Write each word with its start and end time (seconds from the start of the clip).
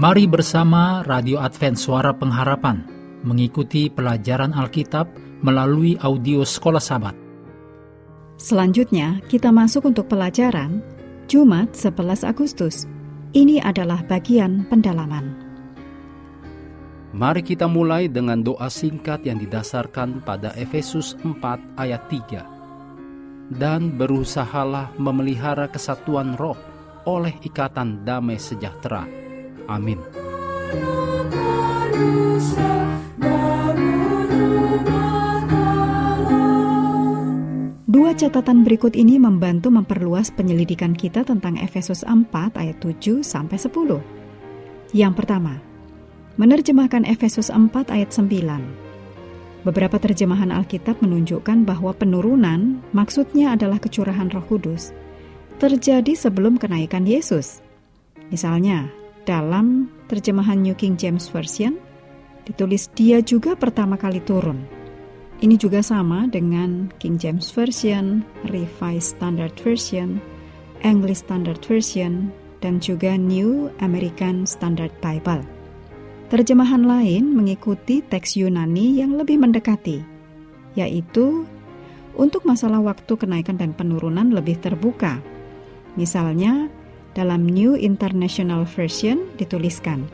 Mari 0.00 0.24
bersama 0.24 1.04
Radio 1.04 1.44
Advent 1.44 1.76
Suara 1.76 2.16
Pengharapan 2.16 2.88
mengikuti 3.20 3.92
pelajaran 3.92 4.56
Alkitab 4.56 5.12
melalui 5.44 6.00
audio 6.00 6.40
Sekolah 6.40 6.80
Sabat. 6.80 7.12
Selanjutnya, 8.40 9.20
kita 9.28 9.52
masuk 9.52 9.92
untuk 9.92 10.08
pelajaran 10.08 10.80
Jumat 11.28 11.76
11 11.76 12.24
Agustus. 12.24 12.88
Ini 13.36 13.60
adalah 13.60 14.00
bagian 14.00 14.64
pendalaman. 14.72 15.36
Mari 17.12 17.44
kita 17.44 17.68
mulai 17.68 18.08
dengan 18.08 18.40
doa 18.40 18.72
singkat 18.72 19.20
yang 19.28 19.36
didasarkan 19.36 20.24
pada 20.24 20.56
Efesus 20.56 21.12
4 21.20 21.76
ayat 21.76 22.08
3. 22.08 23.52
Dan 23.52 24.00
berusahalah 24.00 24.96
memelihara 24.96 25.68
kesatuan 25.68 26.40
roh 26.40 26.56
oleh 27.04 27.36
ikatan 27.44 28.00
damai 28.00 28.40
sejahtera. 28.40 29.19
Amin. 29.70 30.02
Dua 37.90 38.10
catatan 38.14 38.66
berikut 38.66 38.98
ini 38.98 39.22
membantu 39.22 39.70
memperluas 39.70 40.34
penyelidikan 40.34 40.98
kita 40.98 41.22
tentang 41.22 41.54
Efesus 41.62 42.02
4 42.02 42.26
ayat 42.58 42.82
7 42.82 43.22
sampai 43.22 43.54
10. 43.54 44.02
Yang 44.90 45.14
pertama, 45.14 45.62
menerjemahkan 46.34 47.06
Efesus 47.06 47.54
4 47.54 47.70
ayat 47.94 48.10
9. 48.10 48.90
Beberapa 49.62 50.00
terjemahan 50.02 50.50
Alkitab 50.50 50.98
menunjukkan 51.04 51.62
bahwa 51.68 51.94
penurunan 51.94 52.82
maksudnya 52.90 53.54
adalah 53.54 53.78
kecurahan 53.78 54.32
Roh 54.32 54.42
Kudus 54.50 54.90
terjadi 55.60 56.16
sebelum 56.16 56.56
kenaikan 56.56 57.04
Yesus. 57.04 57.60
Misalnya, 58.32 58.88
dalam 59.24 59.90
terjemahan 60.06 60.60
New 60.60 60.76
King 60.76 60.96
James 60.96 61.28
Version 61.28 61.76
ditulis 62.44 62.88
dia 62.96 63.20
juga 63.20 63.54
pertama 63.54 63.94
kali 64.00 64.18
turun 64.24 64.80
ini 65.40 65.56
juga 65.56 65.80
sama 65.80 66.28
dengan 66.28 66.92
King 67.00 67.16
James 67.16 67.48
Version, 67.48 68.20
Revised 68.52 69.16
Standard 69.16 69.56
Version, 69.56 70.20
English 70.84 71.24
Standard 71.24 71.64
Version, 71.64 72.28
dan 72.60 72.76
juga 72.76 73.16
New 73.16 73.72
American 73.80 74.44
Standard 74.44 74.92
Bible. 75.00 75.40
Terjemahan 76.28 76.84
lain 76.84 77.32
mengikuti 77.32 78.04
teks 78.04 78.36
Yunani 78.36 79.00
yang 79.00 79.16
lebih 79.16 79.40
mendekati, 79.40 80.04
yaitu 80.76 81.48
untuk 82.20 82.44
masalah 82.44 82.84
waktu 82.84 83.16
kenaikan 83.16 83.56
dan 83.56 83.72
penurunan 83.72 84.36
lebih 84.36 84.60
terbuka. 84.60 85.24
Misalnya, 85.96 86.68
dalam 87.14 87.46
New 87.46 87.74
International 87.74 88.62
Version 88.62 89.26
dituliskan, 89.36 90.06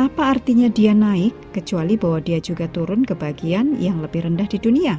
apa 0.00 0.38
artinya 0.38 0.72
dia 0.72 0.96
naik 0.96 1.36
kecuali 1.52 2.00
bahwa 2.00 2.24
dia 2.24 2.40
juga 2.40 2.64
turun 2.70 3.04
ke 3.04 3.12
bagian 3.12 3.76
yang 3.76 4.00
lebih 4.00 4.24
rendah 4.24 4.48
di 4.48 4.56
dunia? 4.56 4.96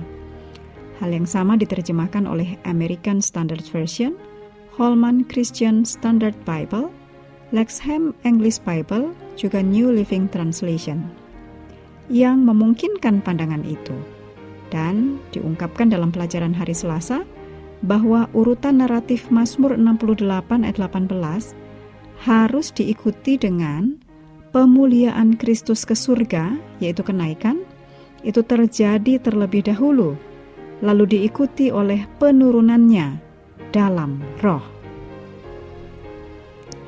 Hal 1.01 1.09
yang 1.09 1.25
sama 1.25 1.57
diterjemahkan 1.57 2.29
oleh 2.29 2.61
American 2.69 3.25
Standard 3.25 3.65
Version, 3.73 4.13
Holman 4.77 5.25
Christian 5.25 5.81
Standard 5.81 6.37
Bible, 6.45 6.93
Lexham 7.49 8.13
English 8.21 8.61
Bible, 8.61 9.09
juga 9.33 9.65
New 9.65 9.89
Living 9.89 10.29
Translation 10.29 11.21
yang 12.11 12.43
memungkinkan 12.43 13.23
pandangan 13.23 13.63
itu. 13.63 13.95
Dan 14.71 15.19
diungkapkan 15.35 15.91
dalam 15.91 16.15
pelajaran 16.15 16.55
hari 16.55 16.71
Selasa 16.71 17.27
bahwa 17.81 18.29
urutan 18.37 18.81
naratif 18.81 19.33
Mazmur 19.33 19.73
68 19.73 20.65
ayat 20.65 20.77
18 20.77 21.57
harus 22.21 22.69
diikuti 22.69 23.41
dengan 23.41 23.97
pemuliaan 24.53 25.33
Kristus 25.39 25.87
ke 25.87 25.97
surga, 25.97 26.53
yaitu 26.77 27.01
kenaikan, 27.01 27.65
itu 28.21 28.45
terjadi 28.45 29.17
terlebih 29.17 29.65
dahulu, 29.65 30.13
lalu 30.85 31.17
diikuti 31.17 31.73
oleh 31.73 32.05
penurunannya 32.21 33.17
dalam 33.73 34.21
roh. 34.45 34.61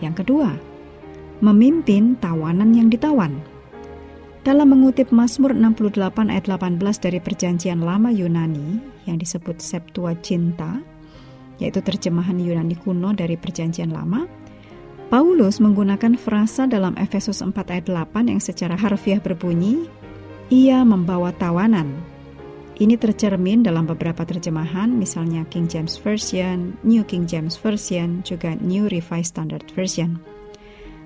Yang 0.03 0.25
kedua, 0.25 0.51
memimpin 1.39 2.19
tawanan 2.19 2.75
yang 2.75 2.91
ditawan. 2.91 3.52
Dalam 4.43 4.75
mengutip 4.75 5.07
Mazmur 5.15 5.55
68 5.55 6.27
ayat 6.27 6.51
18 6.51 6.75
dari 6.99 7.23
perjanjian 7.23 7.79
lama 7.79 8.11
Yunani 8.11 8.75
yang 9.07 9.15
disebut 9.15 9.63
Septuaginta, 9.63 10.83
yaitu 11.63 11.79
terjemahan 11.79 12.35
Yunani 12.35 12.75
kuno 12.75 13.15
dari 13.15 13.39
perjanjian 13.39 13.95
lama, 13.95 14.27
Paulus 15.07 15.63
menggunakan 15.63 16.19
frasa 16.19 16.67
dalam 16.67 16.91
Efesus 16.99 17.39
4 17.39 17.55
ayat 17.55 17.87
8 17.87 18.35
yang 18.35 18.43
secara 18.43 18.75
harfiah 18.75 19.23
berbunyi, 19.23 19.87
ia 20.51 20.83
membawa 20.83 21.31
tawanan. 21.39 21.95
Ini 22.75 22.99
tercermin 22.99 23.63
dalam 23.63 23.87
beberapa 23.87 24.27
terjemahan, 24.27 24.91
misalnya 24.91 25.47
King 25.47 25.71
James 25.71 25.95
Version, 25.95 26.75
New 26.83 27.07
King 27.07 27.31
James 27.31 27.55
Version, 27.55 28.19
juga 28.27 28.59
New 28.59 28.91
Revised 28.91 29.39
Standard 29.39 29.71
Version. 29.71 30.19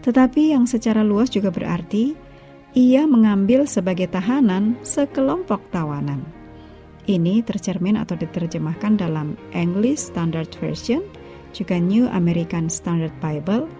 Tetapi 0.01 0.57
yang 0.57 0.65
secara 0.65 1.05
luas 1.05 1.29
juga 1.29 1.53
berarti, 1.53 2.25
ia 2.75 3.07
mengambil 3.07 3.63
sebagai 3.63 4.11
tahanan 4.11 4.75
sekelompok 4.83 5.63
tawanan. 5.71 6.25
Ini 7.07 7.39
tercermin 7.47 7.95
atau 7.95 8.19
diterjemahkan 8.19 8.99
dalam 8.99 9.39
English 9.55 10.11
Standard 10.11 10.51
Version, 10.59 10.99
juga 11.55 11.79
New 11.79 12.03
American 12.11 12.67
Standard 12.67 13.15
Bible, 13.23 13.71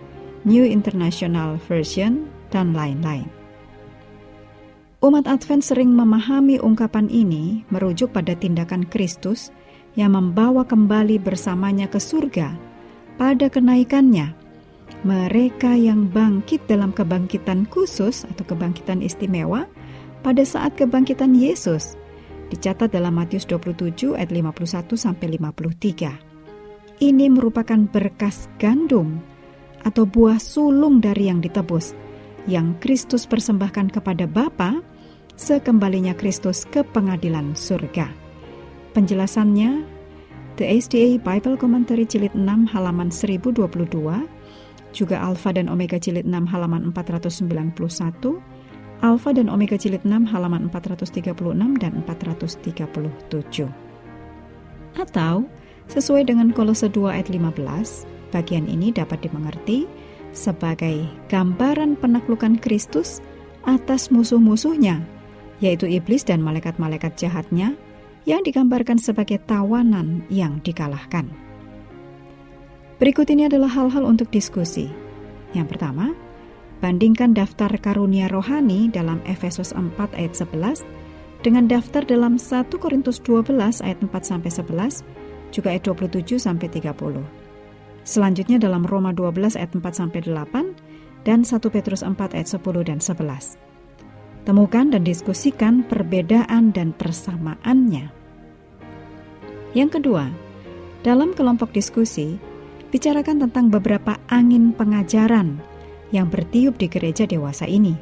New 0.47 0.63
International 0.63 1.59
Version, 1.67 2.31
dan 2.55 2.71
lain-lain. 2.71 3.27
Umat 5.03 5.27
Advent 5.29 5.61
sering 5.61 5.93
memahami 5.93 6.57
ungkapan 6.57 7.11
ini 7.11 7.67
merujuk 7.69 8.15
pada 8.15 8.33
tindakan 8.33 8.87
Kristus 8.87 9.53
yang 9.93 10.15
membawa 10.15 10.65
kembali 10.65 11.21
bersamanya 11.21 11.85
ke 11.85 12.01
surga 12.01 12.55
pada 13.19 13.45
kenaikannya. 13.51 14.46
Mereka 15.07 15.71
yang 15.79 16.11
bangkit 16.11 16.67
dalam 16.67 16.91
kebangkitan 16.91 17.63
khusus 17.71 18.27
atau 18.27 18.43
kebangkitan 18.43 18.99
istimewa 18.99 19.63
pada 20.19 20.43
saat 20.43 20.75
kebangkitan 20.75 21.31
Yesus 21.31 21.95
dicatat 22.51 22.91
dalam 22.91 23.15
Matius 23.15 23.47
27 23.47 24.19
ayat 24.19 24.35
51 24.35 24.99
sampai 24.99 25.39
53. 25.39 26.99
Ini 27.07 27.25
merupakan 27.31 27.87
berkas 27.87 28.51
gandum 28.59 29.23
atau 29.87 30.03
buah 30.03 30.43
sulung 30.43 30.99
dari 30.99 31.31
yang 31.31 31.39
ditebus, 31.39 31.95
yang 32.43 32.75
Kristus 32.83 33.23
persembahkan 33.31 33.95
kepada 33.95 34.27
Bapa 34.27 34.83
sekembalinya 35.39 36.19
Kristus 36.19 36.67
ke 36.67 36.83
pengadilan 36.83 37.55
surga. 37.55 38.11
Penjelasannya, 38.91 39.87
The 40.59 40.67
SDA 40.67 41.15
Bible 41.23 41.55
Commentary 41.55 42.03
Jilid 42.03 42.35
6 42.35 42.75
halaman 42.75 43.07
1022, 43.07 44.35
juga 44.95 45.19
Alfa 45.23 45.55
dan 45.55 45.67
Omega 45.67 45.99
Jilid 45.99 46.27
6 46.27 46.47
halaman 46.51 46.91
491, 46.91 48.39
Alfa 49.03 49.29
dan 49.33 49.47
Omega 49.47 49.77
Jilid 49.77 50.01
6 50.03 50.27
halaman 50.29 50.69
436 50.73 51.33
dan 51.79 51.93
437. 52.05 53.69
Atau, 54.97 55.45
sesuai 55.87 56.23
dengan 56.25 56.49
Kolose 56.51 56.89
2 56.89 57.13
ayat 57.13 57.29
15, 57.29 58.17
Bagian 58.31 58.67
ini 58.67 58.91
dapat 58.91 59.23
dimengerti 59.23 59.87
sebagai 60.35 61.07
gambaran 61.31 61.95
penaklukan 61.95 62.59
Kristus 62.59 63.23
atas 63.63 64.11
musuh-musuhnya, 64.11 64.99
yaitu 65.63 65.87
iblis 65.87 66.27
dan 66.27 66.43
malaikat-malaikat 66.43 67.15
jahatnya 67.15 67.75
yang 68.27 68.43
digambarkan 68.43 68.99
sebagai 68.99 69.39
tawanan 69.47 70.27
yang 70.27 70.59
dikalahkan. 70.59 71.31
Berikut 72.97 73.29
ini 73.29 73.45
adalah 73.45 73.69
hal-hal 73.69 74.09
untuk 74.09 74.33
diskusi. 74.33 74.89
Yang 75.53 75.77
pertama, 75.77 76.17
bandingkan 76.81 77.37
daftar 77.37 77.69
karunia 77.77 78.25
rohani 78.25 78.89
dalam 78.89 79.21
Efesus 79.29 79.69
4 79.69 79.93
ayat 80.17 80.33
11 80.33 80.81
dengan 81.45 81.69
daftar 81.69 82.01
dalam 82.01 82.41
1 82.41 82.73
Korintus 82.81 83.21
12 83.21 83.85
ayat 83.85 84.01
4 84.01 84.09
sampai 84.25 84.49
11 84.49 85.05
juga 85.53 85.77
ayat 85.77 85.85
27 85.85 86.41
sampai 86.41 86.67
30. 86.73 87.21
Selanjutnya 88.01 88.57
dalam 88.57 88.81
Roma 88.81 89.13
12 89.13 89.61
ayat 89.61 89.77
4 89.77 89.83
sampai 89.93 90.25
8 90.25 91.21
dan 91.21 91.45
1 91.45 91.53
Petrus 91.69 92.01
4 92.01 92.17
ayat 92.33 92.49
10 92.49 92.89
dan 92.89 92.97
11. 92.97 93.61
Temukan 94.47 94.85
dan 94.89 95.03
diskusikan 95.05 95.85
perbedaan 95.85 96.73
dan 96.73 96.97
persamaannya. 96.97 98.09
Yang 99.75 100.01
kedua, 100.01 100.31
dalam 101.05 101.35
kelompok 101.35 101.75
diskusi, 101.75 102.39
bicarakan 102.89 103.47
tentang 103.47 103.67
beberapa 103.71 104.15
angin 104.31 104.71
pengajaran 104.71 105.59
yang 106.15 106.31
bertiup 106.31 106.79
di 106.79 106.87
gereja 106.87 107.27
dewasa 107.27 107.67
ini. 107.67 107.95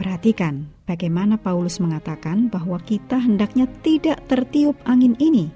Perhatikan 0.00 0.64
bagaimana 0.88 1.36
Paulus 1.36 1.76
mengatakan 1.78 2.48
bahwa 2.48 2.80
kita 2.80 3.20
hendaknya 3.20 3.68
tidak 3.84 4.24
tertiup 4.26 4.74
angin 4.88 5.12
ini. 5.20 5.52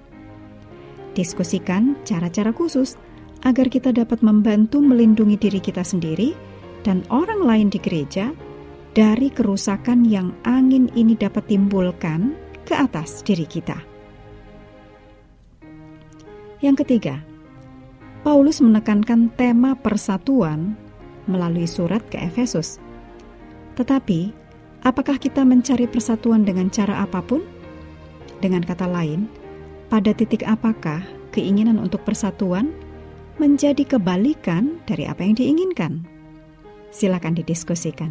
Diskusikan 1.16 1.96
cara-cara 2.04 2.52
khusus 2.52 3.00
agar 3.46 3.72
kita 3.72 3.90
dapat 3.90 4.20
membantu 4.20 4.84
melindungi 4.84 5.40
diri 5.40 5.60
kita 5.64 5.80
sendiri 5.80 6.36
dan 6.84 7.00
orang 7.08 7.40
lain 7.40 7.68
di 7.72 7.80
gereja 7.80 8.36
dari 8.94 9.32
kerusakan 9.32 10.06
yang 10.06 10.30
angin 10.46 10.92
ini 10.94 11.16
dapat 11.18 11.48
timbulkan 11.50 12.36
ke 12.62 12.76
atas 12.76 13.24
diri 13.24 13.48
kita. 13.48 13.76
Yang 16.64 16.84
ketiga, 16.86 17.20
Paulus 18.24 18.56
menekankan 18.64 19.28
tema 19.36 19.76
persatuan 19.76 20.72
melalui 21.28 21.68
surat 21.68 22.00
ke 22.08 22.16
Efesus. 22.16 22.80
Tetapi, 23.76 24.32
apakah 24.80 25.20
kita 25.20 25.44
mencari 25.44 25.84
persatuan 25.84 26.40
dengan 26.40 26.72
cara 26.72 27.04
apa 27.04 27.20
pun? 27.20 27.44
Dengan 28.40 28.64
kata 28.64 28.88
lain, 28.88 29.28
pada 29.92 30.16
titik 30.16 30.40
apakah 30.48 31.04
keinginan 31.36 31.76
untuk 31.76 32.00
persatuan 32.08 32.72
menjadi 33.36 33.84
kebalikan 33.84 34.80
dari 34.88 35.04
apa 35.04 35.20
yang 35.20 35.36
diinginkan? 35.36 36.08
Silakan 36.96 37.36
didiskusikan. 37.36 38.08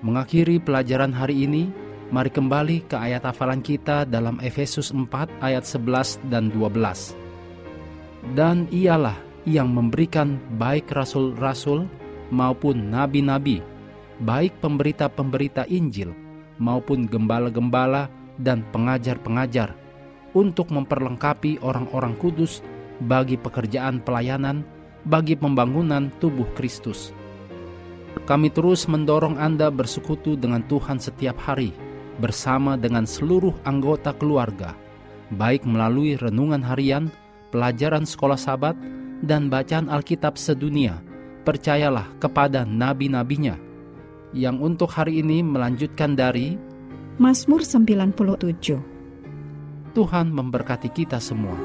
Mengakhiri 0.00 0.56
pelajaran 0.64 1.12
hari 1.12 1.44
ini, 1.44 1.68
mari 2.08 2.32
kembali 2.32 2.88
ke 2.88 2.96
ayat 2.96 3.28
hafalan 3.28 3.60
kita 3.60 4.08
dalam 4.08 4.40
Efesus 4.40 4.96
4 4.96 5.28
ayat 5.44 5.68
11 5.68 6.16
dan 6.32 6.48
12. 6.56 7.27
Dan 8.34 8.66
ialah 8.74 9.16
yang 9.48 9.72
memberikan 9.72 10.36
baik 10.58 10.90
rasul-rasul 10.92 11.86
maupun 12.28 12.92
nabi-nabi, 12.92 13.64
baik 14.22 14.58
pemberita-pemberita 14.60 15.64
Injil 15.70 16.12
maupun 16.58 17.06
gembala-gembala 17.06 18.10
dan 18.38 18.66
pengajar-pengajar 18.74 19.72
untuk 20.34 20.68
memperlengkapi 20.74 21.62
orang-orang 21.64 22.18
kudus 22.18 22.60
bagi 23.02 23.38
pekerjaan 23.38 24.02
pelayanan 24.02 24.66
bagi 25.06 25.38
pembangunan 25.38 26.10
tubuh 26.18 26.46
Kristus. 26.58 27.14
Kami 28.26 28.50
terus 28.50 28.90
mendorong 28.90 29.38
Anda 29.38 29.70
bersekutu 29.70 30.34
dengan 30.34 30.66
Tuhan 30.66 30.98
setiap 30.98 31.38
hari, 31.38 31.72
bersama 32.18 32.74
dengan 32.74 33.06
seluruh 33.06 33.54
anggota 33.62 34.10
keluarga, 34.12 34.74
baik 35.32 35.62
melalui 35.62 36.18
renungan 36.18 36.60
harian, 36.60 37.08
pelajaran 37.50 38.04
sekolah 38.04 38.38
sahabat, 38.38 38.76
dan 39.22 39.50
bacaan 39.50 39.90
Alkitab 39.90 40.38
sedunia. 40.38 41.02
Percayalah 41.42 42.12
kepada 42.20 42.62
nabi-nabinya, 42.68 43.56
yang 44.36 44.60
untuk 44.60 44.92
hari 44.92 45.24
ini 45.24 45.40
melanjutkan 45.40 46.12
dari 46.12 46.60
Mazmur 47.18 47.64
97. 47.64 48.78
Tuhan 49.96 50.26
memberkati 50.30 50.92
kita 50.92 51.18
semua. 51.18 51.56